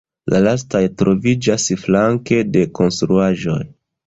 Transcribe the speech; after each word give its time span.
La 0.33 0.37
lastaj 0.45 0.81
troviĝas 1.01 1.67
flanke 1.83 2.41
de 2.57 2.65
konstruaĵoj. 2.81 3.61